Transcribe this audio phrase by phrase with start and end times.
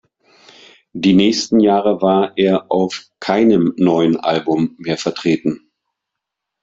[0.93, 5.69] Die nächsten Jahre war er auf keinem neuen Album mehr vertreten.